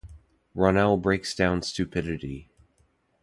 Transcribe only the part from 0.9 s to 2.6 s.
breaks down stupidity.